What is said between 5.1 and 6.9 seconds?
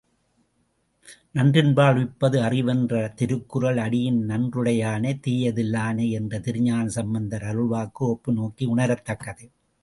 தீயதிலானை என்ற திருஞான